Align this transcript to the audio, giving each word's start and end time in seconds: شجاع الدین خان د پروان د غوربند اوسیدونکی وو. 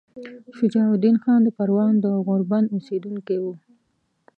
شجاع 0.57 0.87
الدین 0.93 1.15
خان 1.23 1.39
د 1.43 1.49
پروان 1.57 1.93
د 2.03 2.05
غوربند 2.25 2.67
اوسیدونکی 2.75 3.37
وو. 3.39 3.53